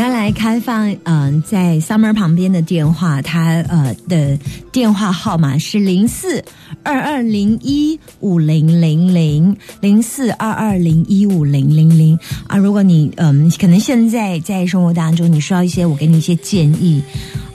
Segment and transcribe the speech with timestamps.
[0.00, 4.38] 要来开放，嗯、在 Summer 旁边的电话，他呃的
[4.72, 6.42] 电话号码是零四
[6.82, 12.56] 二二零一五零零零零四二二零一五零零零啊。
[12.56, 17.02] 如果你嗯、可能现在在生活当中，你需要一些我给你一些建议，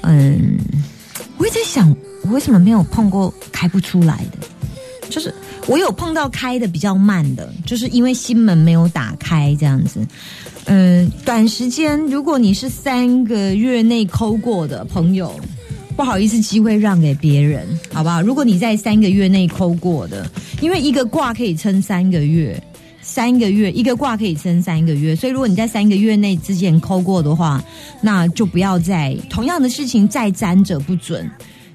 [0.02, 0.60] 嗯，
[1.38, 1.90] 我也在想，
[2.26, 5.10] 我为什么没有碰过开不出来的？
[5.10, 5.34] 就是
[5.68, 10.06] 我有碰到开的比较慢的，就是因为心门没有打开这样子。
[10.66, 15.34] 嗯，短时间如果你是三个月内抠过的朋友，
[15.96, 18.22] 不好意思，机会让给别人，好不好？
[18.22, 20.30] 如果你在三个月内抠过的，
[20.62, 22.62] 因为一个卦可以撑三个月，
[23.02, 27.64] 三个月一个卦可以撑三个月，所以如果你在三个月内之前抠过的话，
[28.02, 31.30] 那就不要再同样的事情再沾者不准。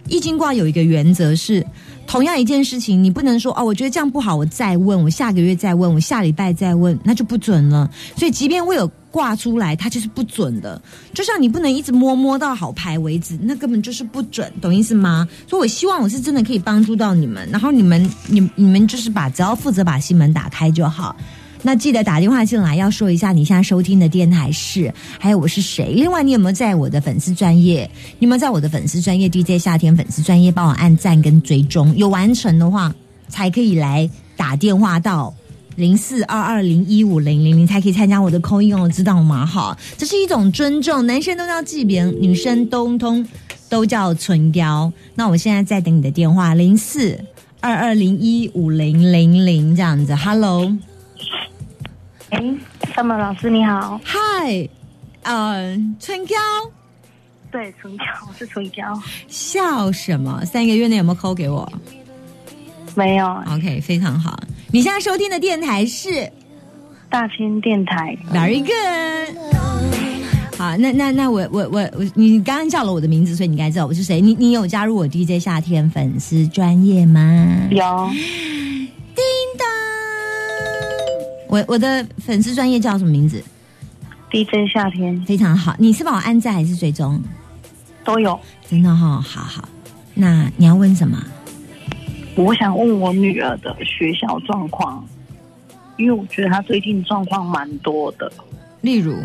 [0.08, 1.64] 易经卦有一个原则是，
[2.10, 7.88] 同样一件事情，你不能说哦，我觉得这样不好，我再问，我下个月再问，我下礼拜再问，那就不准了。
[8.16, 10.82] 所以，即便我有挂出来，它就是不准的。
[11.14, 15.28] 就像你不能一直摸摸到好牌为止，那根本就是不准，懂意思吗？
[15.46, 21.14] 所以我希望我是真的可以帮助到你们，然后你们，你你们就是把只要负责把心门打开就好。
[21.62, 25.92] 那记得打电话进来，要说一下你现在收听的电台是，还有我是谁。
[25.92, 27.88] 另外，你有没有在我的粉丝专业？
[28.18, 31.94] 你有没有在我的粉丝专业 DJ 夏天粉丝专业帮我按赞跟追踪？
[31.96, 32.94] 有完成的话，
[33.28, 35.34] 才可以来打电话到
[35.76, 39.44] 零四二二零一五零零零，才可以参加我的扣音哦，知道吗？
[39.44, 43.26] 好，这是一种尊重，男生都叫祭别，女生通通
[43.68, 44.90] 都叫唇膏。
[45.14, 47.18] 那我现在在等你的电话，零四
[47.60, 50.74] 二二零一五零零零这样子，Hello。
[52.30, 52.40] 哎
[52.94, 54.68] ，Summer 老师你好，嗨，
[55.22, 56.36] 呃，春娇，
[57.50, 58.84] 对，春娇，我是春娇，
[59.28, 60.44] 笑什么？
[60.44, 61.70] 三个月内有没有扣给我
[62.94, 64.38] 没有？OK，非常好。
[64.72, 66.30] 你现在收听的电台是
[67.08, 69.36] 大千电台，Very good。
[70.56, 74.20] 好，那那那我我我我，你刚刚叫了我的名字，所以你应该知道我是谁。
[74.20, 77.66] 你你有加入我 DJ 夏天粉丝专业吗？
[77.70, 78.10] 有
[81.50, 83.42] 我我的粉丝专业叫什么名字
[84.30, 87.20] ？DJ 夏天非常好，你是帮我按赞还是追踪？
[88.04, 88.38] 都有。
[88.68, 89.68] 真的哈、好好。
[90.14, 91.20] 那你要问什么？
[92.36, 95.04] 我想问我女儿的学校状况，
[95.96, 98.32] 因为我觉得她最近状况蛮多的。
[98.82, 99.18] 例如，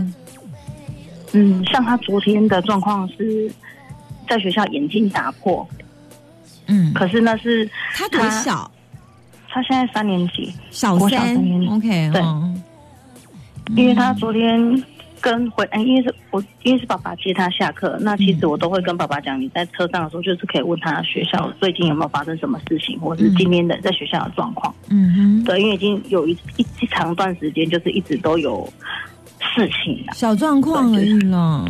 [1.33, 3.51] 嗯，像她昨天的状况是
[4.27, 5.67] 在学校眼镜打破，
[6.65, 8.69] 嗯，可是那是她多小？
[9.55, 12.21] 她现在三年级，小国小三三年级，OK，对。
[12.21, 12.53] 哦。
[13.77, 14.83] 因为他昨天
[15.21, 24.75] 跟回，哎，因为是我因为是爸爸接他下课，那其实我都会跟爸爸讲，你在车上的时候就是可以问他学校最近有没有发生什么事情，或是今天的在学校的状况。
[24.89, 28.69] 嗯哼，对，因为已经有一一一长段时间，就是一直都有
[29.39, 30.13] 事情了。
[30.13, 31.65] 小状况而已了。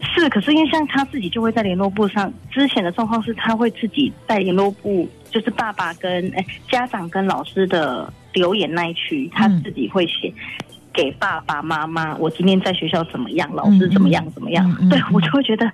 [0.00, 10.32] 是，可是因为像他自己就会在联络部上，之前的状况是他会自己在联络簿，就是爸爸跟哎家长跟老师的留言那一区，他自己会写。
[10.90, 13.48] 给爸爸妈妈，我今天在学校怎么样？
[13.54, 14.28] 老师怎么样？
[14.32, 14.68] 怎么样？
[14.68, 15.70] 嗯嗯对我就会觉得，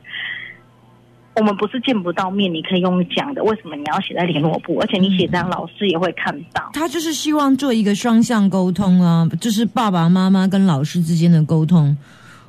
[1.35, 4.77] 我们不是见不到面，你可以用讲的，为什么你要写在联络簿？
[4.81, 6.69] 而且你写这样，老师也会看到。
[6.75, 11.97] 他就是希望做一个双向沟通啊，就是爸爸妈妈跟老师之间的沟通。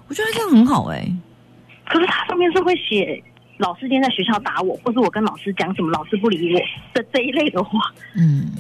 [0.10, 1.08] 我觉得这样很好哎、
[1.88, 3.24] 可是他上面是会写
[3.58, 6.60] 老师今天在学校打我，或是我跟老师讲什么，老师不理我
[6.94, 7.80] 的这一类的话。
[8.16, 8.52] 嗯，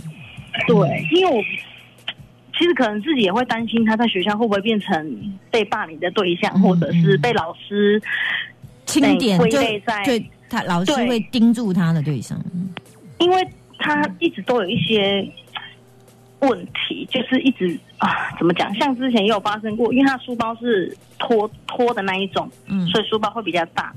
[0.68, 1.44] 对，因为我
[2.58, 8.02] 其实可能自己也会担心他在学校会不会变成被霸凌的对象，嗯或者是被老师
[8.86, 12.40] 清点归就类在对他老师对会盯住他的对象。
[13.20, 13.48] 因为
[13.78, 15.30] 他一直都有一些
[16.40, 18.74] 问题，就是一直啊，怎么讲？
[18.76, 23.94] 像之前也有发生过，因为他书包是拖拖的那一种，嗯所以书包会比较大。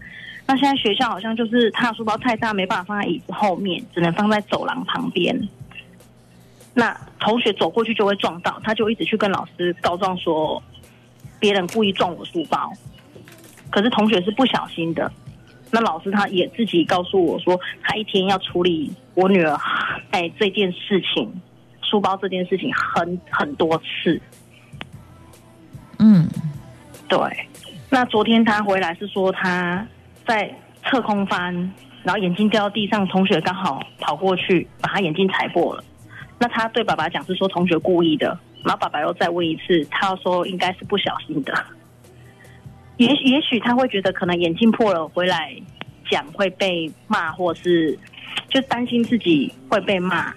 [0.48, 5.38] 那现在学校好像就是他的书包太大，没办法放在椅子后面，只能放在走廊旁边。
[6.72, 10.62] 那同学走过去就会撞到，他就一直去跟老师告状说，
[11.38, 12.72] 别人故意撞我书包，
[13.68, 15.12] 可是同学是不小心的。
[15.70, 19.54] 那老师他也自己告诉我说，他一天要处理我女儿
[20.12, 21.30] 哎这件事情，
[21.82, 24.18] 书包这件事情很很多次。
[25.98, 26.26] 嗯
[27.06, 27.18] 对，
[27.90, 29.86] 那昨天他回来是说他
[30.28, 30.54] 在
[30.84, 31.54] 侧空翻，
[32.04, 35.82] 然后眼镜掉到地上，同学刚好跑过去把他眼镜踩破了。
[36.38, 41.64] 那他对爸爸讲是说同学故意的，然后爸爸又再问一次，他说应该是不小心的。
[42.98, 45.54] 也也许他会觉得可能眼镜破了回来
[46.10, 47.98] 讲会被骂，或是
[48.50, 50.32] 就担心自己会被骂。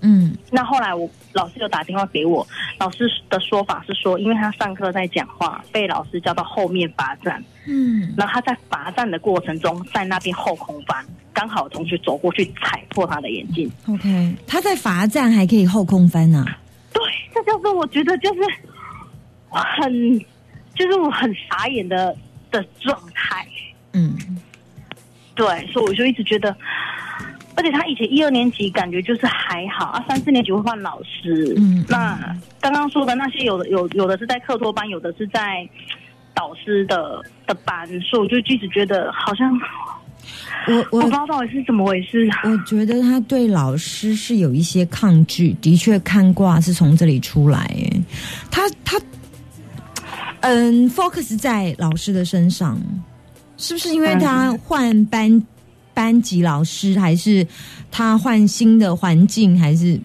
[0.00, 0.36] 嗯。
[0.50, 2.46] 那后来我老师有打电话给我，
[2.78, 8.14] 老师的说法是说，因为他上课在讲话，被老师叫到后面罚站，嗯。
[8.16, 13.70] 然后他在罚站的过程中，在那边后空翻，刚好有同学走过去踩破他的眼镜。
[13.88, 16.44] ，OK，他在罚站还可以后空翻啊、
[16.92, 17.02] 对，
[17.34, 18.40] 这就是我觉得就是
[19.50, 20.18] 很，
[20.74, 22.16] 就是我很傻眼的
[22.50, 23.46] 的状态。
[23.92, 24.16] 嗯。
[25.34, 26.50] 对，所以我就一直觉得，
[27.58, 31.54] 而且他以前一二年级感觉就是还好啊，三四年级会换老师。
[31.58, 32.16] 嗯那
[32.60, 35.68] 刚刚说的那些有的有有的是在课托班，有的是在
[36.32, 39.52] 导师的的班，所以我就一直觉得好像
[40.68, 42.28] 我我我不知道到底是怎么回事。
[42.44, 47.58] 我觉得他对老师是有一些抗拒，的确看卦是从这里出来。
[47.74, 48.02] 诶
[48.52, 48.96] 他他
[50.42, 52.78] 嗯，focus 在老师的身上，
[53.56, 55.42] 是不是因为他换班、
[55.98, 57.44] 班级老师，还是
[57.90, 59.98] 他换新的环境，还是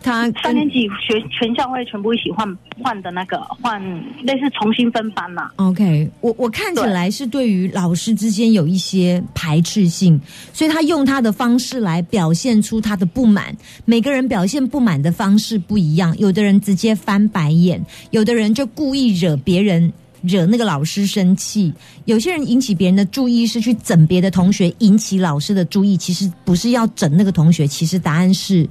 [0.00, 2.46] 他三年级学全校会全部一起换
[2.80, 3.82] 换的那个换
[4.22, 10.20] 类似重新分班嘛？OK，我我看起来是对于老师之间有一些排斥性，
[10.52, 13.52] 所以他用他的方式来表现出他的不满。
[13.84, 19.92] 每个人表现不满的方式不一样，有的人直接翻白眼，有的人就故意惹别人。
[20.22, 21.72] 惹那个老师生气，
[22.04, 25.96] 有些人引起别人的注意是去整别的同学，引起老师的注意。
[25.96, 28.68] 其实不是要整那个同学，其实答案是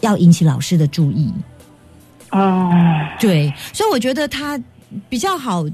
[0.00, 1.32] 要引起老师的注意。
[2.30, 2.70] 哦，
[3.20, 4.60] 对，所以我觉得他
[5.08, 5.64] 比较好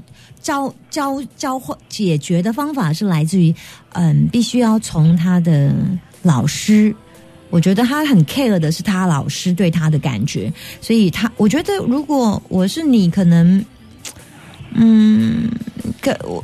[0.41, 3.53] 教教教会解决的方法是来自于，
[3.93, 5.73] 嗯，必须要从他的
[6.21, 6.95] 老师。
[7.49, 13.63] 我觉得他很 care 的是他老师对他的感觉，所以他我觉得如果我是你，可能，
[14.75, 15.49] 嗯，
[16.01, 16.43] 可我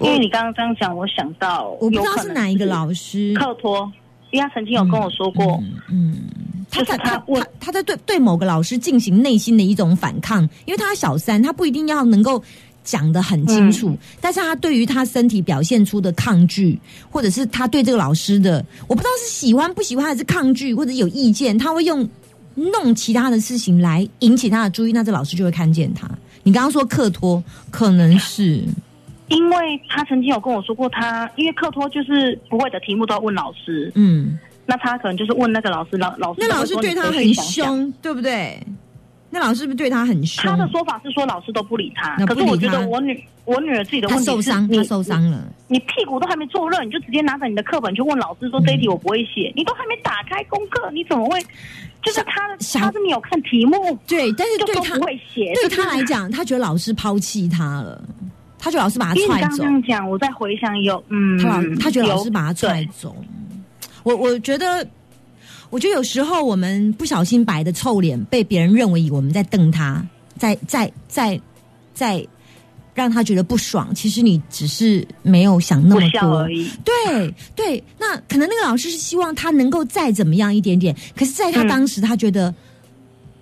[0.00, 3.90] 因为你刚刚这样讲，我想到我不知道是哪一个老师，靠托，
[4.30, 6.22] 因为他曾经有跟我说过，嗯，
[6.70, 12.42] 他就是他他他他他在对对某个老师进行内心的一种反抗，因为他小三，他不一定要能够
[12.82, 16.78] 讲得很清楚，嗯但是他对于他身体表现出的抗拒，
[17.10, 22.08] 或者是他对这个老师的，我不知道是喜欢不喜欢，还是抗拒或者有意见，他会用
[22.54, 26.08] 弄其他的事情来引起他的注意，那这老师就会看见他。
[26.44, 28.62] 你刚刚说克托，可能是
[29.28, 37.34] 因为他曾经有跟我说过他，因为克托就是不会的题目都要问老师，嗯，那他可能就是问那个老师，老老师那老师对他很。
[37.34, 38.62] 凶，对不对？
[39.30, 40.48] 那老师是不是对他很凶？
[40.48, 45.44] 他的说法是说老师都不理他，可是我觉得我女我女儿自己的他问题是受伤，你受伤了。
[45.66, 51.40] 你屁股都还没坐热，你就直接拿着你的课本去问老师说这一题我不会写，你都还没打开功课，你怎么会？
[52.04, 58.02] 就是他他是没有看题目，对，但是对他对他来讲，他觉得老师抛弃他了，
[58.58, 63.16] 他觉得老师把他踹走刚刚讲，我在回想有嗯，他老他觉得老师把他踹走。
[64.02, 64.86] 我我觉得，
[65.70, 70.06] 我觉得有时候我们不小心摆的臭脸，被别人认为我们在瞪他，
[70.36, 71.40] 在在在
[71.94, 72.26] 在
[72.94, 73.94] 让他觉得不爽。
[73.94, 76.70] 其实你只是没有想那么多而已。
[76.84, 82.54] 对对，那可能那个老师是希望他能够再怎么样一点点，可是在他嗯当时，他觉得、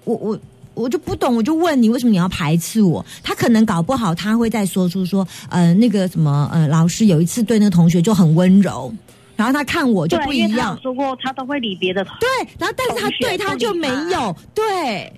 [0.04, 0.38] 我我
[0.74, 3.04] 我就不懂，我就问你为什么你要排斥我？
[3.22, 8.92] 他可能搞不好他会再说出说，呃，那个什么呃，老师有一次对那个同学就很温柔，
[9.36, 12.28] 然后他看我就，不一样说过他都会理别的同对，
[12.58, 15.12] 然后但是他对他就没有，对。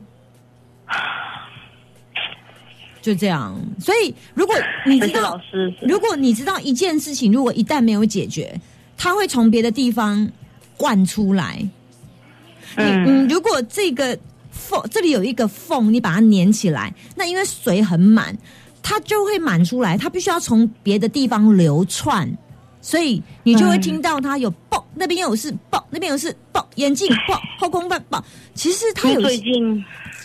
[3.04, 4.56] 就这样，所以如果
[4.86, 5.38] 你知道
[5.82, 8.58] 如果你知道一件事情，如果一旦没有解决，
[8.96, 10.26] 它会从别的地方
[10.78, 11.62] 灌出来。
[12.76, 14.18] 嗯嗯，如果这个
[14.50, 18.34] 缝这里有一个缝，你把它粘起来，那因为水很满，
[18.82, 22.26] 它就会满出来，它必须要从别的地方流窜，
[22.80, 28.24] 所以你就会听到它有爆，那边有是爆，那边有是爆，眼镜爆，后空翻爆。
[28.54, 29.84] 其实它有最近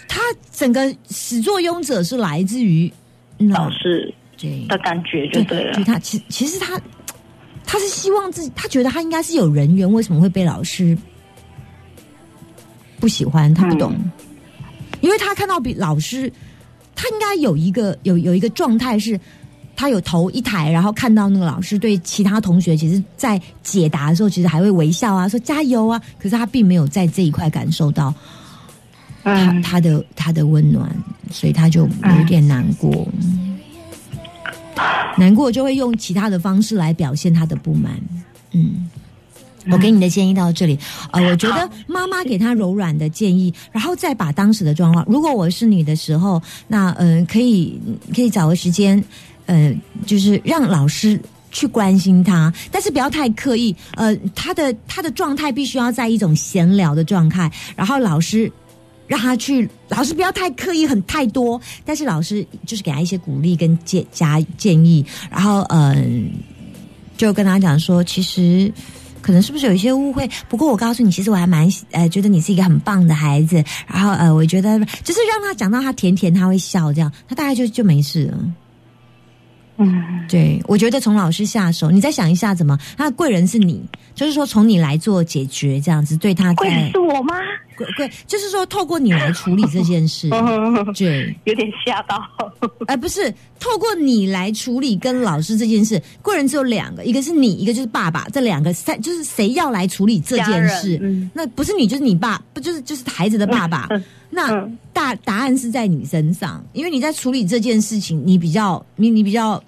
[0.09, 0.19] 它
[0.51, 2.91] 整个始作俑者是来自于
[3.37, 4.13] 嗯老师
[4.67, 5.83] 的感觉就对了对。
[5.85, 6.77] 他其其实他
[7.65, 10.97] 他是希望自己，他觉得他应该是有人缘，为什么会被老师
[12.99, 13.53] 不喜欢？
[13.53, 13.95] 他不懂，
[14.99, 16.29] 因为他看到比老师，
[16.95, 19.17] 他应该有一个有有一个状态是。
[19.75, 25.97] 他有头一抬，然后看到那个老师对其他同学，其实，在解答的时候，其实还会微笑啊，说加油啊。
[26.17, 28.13] 可是他并没有在这一块感受到
[29.23, 30.89] 他嗯，他的他的温暖，
[31.31, 33.07] 所以他就有点难过。
[35.17, 37.99] 难过就会用其他的方式来表现他的不满。
[38.51, 38.89] 嗯，
[39.69, 40.79] 我给你的建议到这里。
[41.11, 47.79] 呃，我觉得妈妈给他柔软的建议，然后再把当时的状况，如果我是你的时候，那嗯、呃可以
[48.15, 49.03] 可以找个时间。
[49.45, 53.75] 呃，就是让老师去关心他，但是不要太刻意。
[53.95, 58.51] 呃，他的他的状态必须要在一种闲聊的状态，然后老师
[59.09, 66.31] 让他去，老师不要太刻意，很太多，但是老师就是给他一些鼓励跟建加建议，然后嗯、
[67.17, 68.71] 就跟他讲说，其实。
[69.21, 70.27] 可能是不是有一些误会？
[70.47, 73.61] 不过我告诉你，其实我还蛮呃觉得你是一个很棒的孩子。
[73.85, 78.37] 然后呃，我觉得就是让他讲到他甜甜，他会笑，这样他大概就就没事了。
[79.77, 83.83] 嗯，对，我觉得从老师下手，你再想一下怎么，他的贵人是你，
[84.15, 87.35] 就是说从你来做解决，这样子对他贵人是我吗？
[87.85, 90.29] 贵贵，就是说透过你来处理这件事，
[90.95, 92.21] 对，有点吓到。
[92.87, 101.29] 哎 不是透过你来处理跟老师这件事，贵人只有两个，一个是你，一个就是爸爸，这两个三就是谁要来处理这件事，嗯。
[101.33, 104.77] 那不是你就是你爸，不就是就是孩子的爸爸，嗯那嗯。
[104.91, 109.63] 大答案是在你身上，因为你在处理这件事情，你比较你你比较。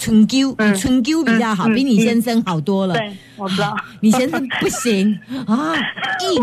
[0.00, 2.94] 春秋，嗯你春秋比较好，比你先生好多了。
[2.94, 3.76] 对，我知道。
[4.00, 5.16] 你先生不行
[5.46, 5.74] 啊，
[6.32, 6.42] 硬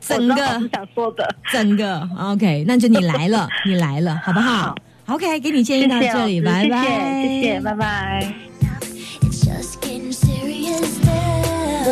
[0.00, 4.74] 整个想说的，整个 OK，那就你来了， 你来了，好不好
[5.06, 6.82] ？OK，给你建议到这里，拜拜，
[7.22, 8.51] 谢谢，谢谢，拜拜。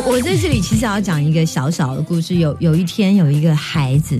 [0.06, 2.36] 我在这里其实要讲一个小小的故事。
[2.36, 4.18] 有有一天有一个孩子，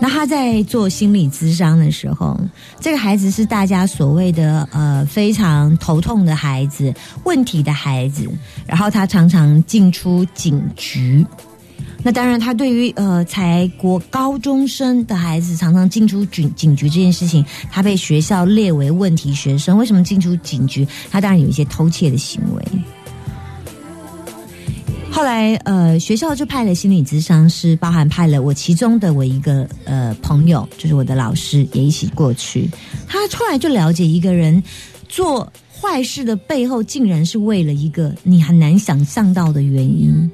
[0.00, 2.38] 那他在做心理咨商的时候，
[2.80, 6.94] 这个孩子是大家所谓的呃非常头痛的孩子、
[7.24, 8.28] 问题的孩子，
[8.66, 11.26] 然后他常常进出警局。
[12.02, 19.76] 那当然，他对于呃才国高中生的孩子常常进出警警局这件事情，他被学校列为问题学生。
[19.76, 20.86] 为什么进出警局？
[21.10, 22.64] 他当然有一些偷窃的行为。
[25.10, 32.68] 后来，呃，学校就派了心理咨商师，包含派了我其中的我一个呃朋友，就是我的老师，也一起过去。
[33.08, 34.62] 他后来就了解一个人
[35.08, 40.30] 做坏事的背后，竟然是为了一个你很难想象到的原因。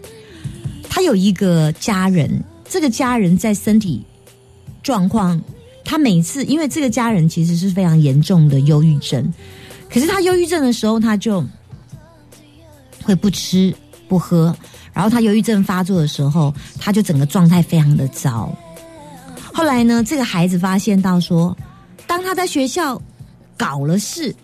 [0.88, 4.02] 他有一个家人，这个家人在身体
[4.82, 5.40] 状况，
[5.84, 9.32] 他每次因为这个家人其实是非常严重的忧郁症，
[9.88, 11.42] 可是他忧郁症的时候，他就
[13.04, 13.72] 会不吃
[14.12, 14.54] 不喝，
[14.92, 18.54] 然后他忧郁症发作的时候，他就整个状态非常的糟。
[19.54, 21.56] 后来呢，这个孩子发现到说，
[22.06, 23.00] 当他在学校
[23.56, 24.36] 搞了事，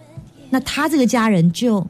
[0.48, 1.86] 那他这个家人就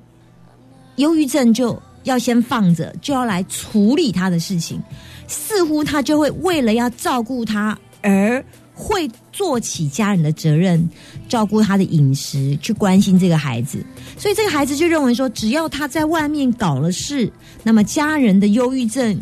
[0.96, 4.82] 忧郁症就要先放着，就要来处理他的事情，
[5.28, 8.44] 似乎他就会为了要照顾他而
[8.78, 10.88] 会做起家人的责任，
[11.28, 13.84] 照顾他的饮食，去关心这个孩子。
[14.16, 17.30] 所以这个孩子就认为说，只要他在外面搞了事，
[17.64, 19.20] 那么家人的忧郁症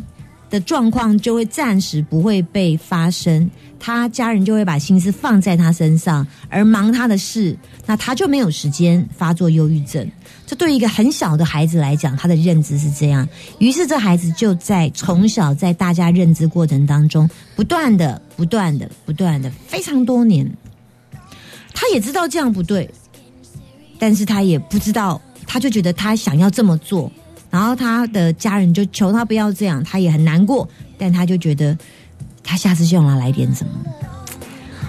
[0.49, 10.09] 的状况就会暂时不会被发生，他家人就会把心思放在他身上，而忙他的事，那他就没有时间发作忧郁症。
[10.47, 13.29] 这对于一个很小的孩子来讲，他的认知是这样。
[13.59, 20.49] 于是这孩子就在从小在大家认知过程当中，不断的、不断的、不断的，非常多年，
[21.75, 22.89] 他也知道这样不对，
[23.99, 27.11] 但是他也不知道，他就觉得他想要这么做，
[27.57, 31.75] 然后他的家人就求他不要这样，他也很难过，但他就觉得
[32.45, 33.71] 他下次就要来点什么。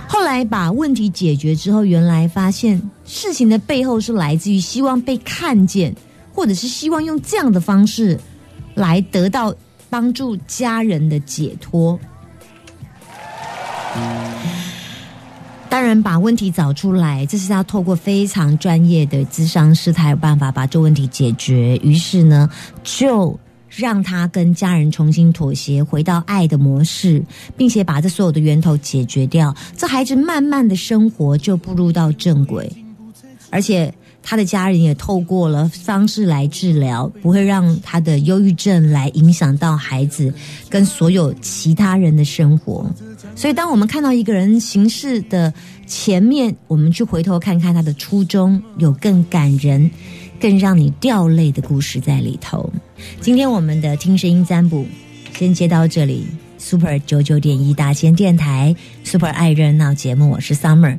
[0.06, 5.96] 后来把问题解决之后，原来发现事情的背后是来自于希望被看见，
[6.34, 8.20] 或者是希望用这样的方式
[8.76, 9.56] 来得到
[9.90, 11.98] 帮助家人的解脱。
[15.77, 21.77] 家人，把问题找出来，这是要透过非常专业的咨商师才有办法把这问题解决。
[21.84, 22.50] 于是呢，
[22.84, 27.24] 就让他跟家人重新妥协，回到爱的模式，
[27.55, 29.55] 并且把这所有的源头解决掉。
[29.75, 32.67] 这孩子慢慢的生活就步入到正轨，
[33.51, 33.93] 而且
[34.29, 40.34] 他的家人也透过了方式来治疗，不会让他的忧郁症来影响到孩子
[40.69, 42.86] 跟所有其他人的生活。
[43.38, 45.53] 所以，当我们看到一个人行事的
[45.86, 49.89] 前面，我们去回头看看他的初衷，有更感人、
[50.41, 52.69] 更让你掉泪的故事在里头。
[53.22, 54.86] 今天我们的听声音占卜
[55.38, 60.98] 先接到这里，Super 九九点一大千电台 Super 爱热闹节目，我是 Summer。